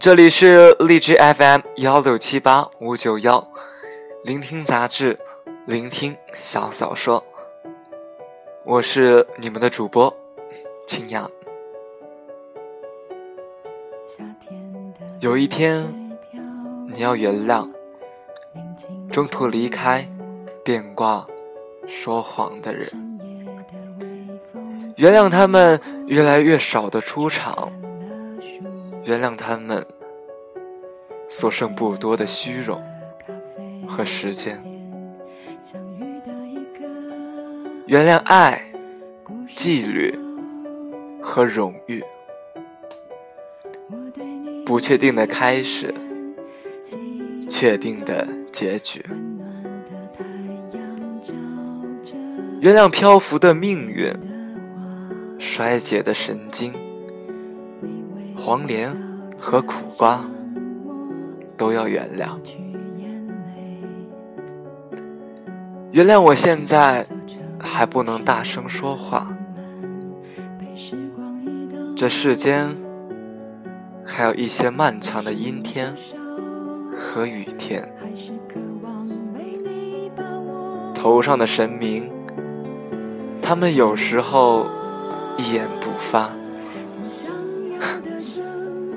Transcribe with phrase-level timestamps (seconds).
[0.00, 3.46] 这里是荔枝 FM 幺六七八五九幺，
[4.24, 5.18] 聆听杂志，
[5.66, 7.22] 聆听小小说。
[8.64, 10.14] 我是你们的主播
[10.86, 11.30] 青阳。
[15.20, 16.18] 有一天，
[16.90, 17.70] 你要原谅
[19.10, 20.08] 中途离开、
[20.64, 21.26] 变卦、
[21.86, 22.88] 说谎的人，
[24.96, 27.70] 原谅他们越来越少的出场。
[29.04, 29.84] 原谅他们
[31.28, 32.80] 所剩不多的虚荣
[33.88, 34.62] 和时间，
[37.86, 38.64] 原谅爱、
[39.56, 40.16] 纪律
[41.20, 42.02] 和荣誉，
[44.64, 45.92] 不确定的开始，
[47.50, 49.04] 确定的结局。
[52.60, 54.14] 原谅漂浮的命运，
[55.40, 56.72] 衰竭的神经。
[58.44, 58.92] 黄连
[59.38, 60.20] 和苦瓜
[61.56, 62.30] 都要原谅，
[65.92, 67.06] 原谅我现在
[67.56, 69.28] 还不能大声说话。
[71.94, 72.74] 这世间
[74.04, 75.94] 还有一些漫长的阴天
[76.96, 77.88] 和雨天，
[80.92, 82.10] 头上的神明，
[83.40, 84.66] 他们有时候
[85.38, 86.28] 一言不发。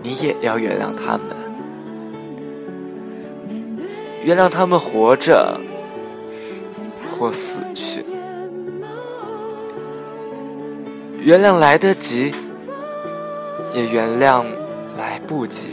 [0.05, 1.25] 你也要原谅他们，
[4.23, 5.59] 原谅他们活着
[7.09, 8.05] 或死去，
[11.19, 12.31] 原谅来得及，
[13.73, 14.45] 也原谅
[14.95, 15.71] 来不及，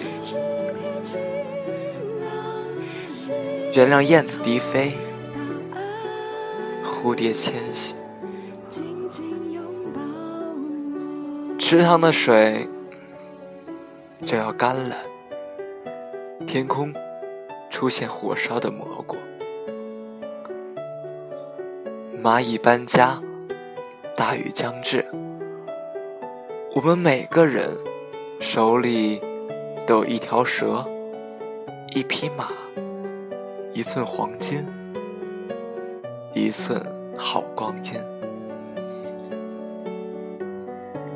[3.75, 4.95] 原谅燕子低飞，
[6.83, 7.95] 蝴蝶迁徙，
[11.59, 12.67] 池塘的水。
[14.25, 14.95] 就要干了，
[16.47, 16.93] 天空
[17.69, 19.17] 出现火烧的蘑菇，
[22.23, 23.21] 蚂蚁搬家，
[24.17, 25.05] 大雨将至，
[26.75, 27.69] 我们每个人
[28.41, 29.21] 手里
[29.87, 30.87] 都有一条蛇，
[31.95, 32.49] 一匹马，
[33.75, 34.65] 一寸黄金，
[36.33, 36.81] 一寸
[37.19, 37.93] 好光阴。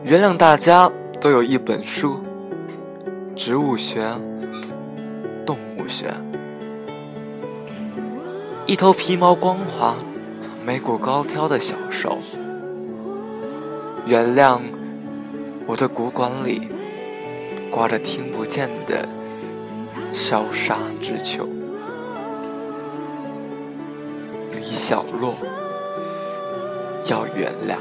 [0.02, 2.20] 原谅大家都有一本书。
[3.36, 4.00] 植物学、
[5.44, 6.10] 动物学，
[8.66, 9.94] 一头皮毛光滑、
[10.64, 12.18] 眉骨高挑的小兽，
[14.06, 14.58] 原谅
[15.66, 16.62] 我的骨管里
[17.70, 19.06] 挂着听不见的
[20.14, 21.46] 萧杀之秋。
[24.52, 25.34] 李小洛
[27.10, 27.76] 要原谅。